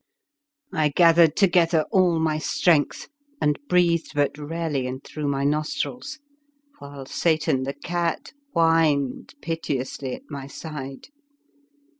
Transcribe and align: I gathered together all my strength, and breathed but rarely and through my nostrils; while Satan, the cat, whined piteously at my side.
I 0.73 0.89
gathered 0.89 1.35
together 1.35 1.85
all 1.91 2.17
my 2.19 2.39
strength, 2.39 3.07
and 3.39 3.59
breathed 3.67 4.13
but 4.15 4.35
rarely 4.35 4.87
and 4.87 5.03
through 5.03 5.27
my 5.27 5.43
nostrils; 5.43 6.17
while 6.79 7.05
Satan, 7.05 7.65
the 7.65 7.75
cat, 7.75 8.33
whined 8.51 9.35
piteously 9.43 10.15
at 10.15 10.23
my 10.27 10.47
side. 10.47 11.09